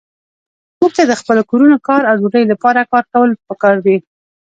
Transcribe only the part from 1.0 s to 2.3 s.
د خپلو کورونو، کار او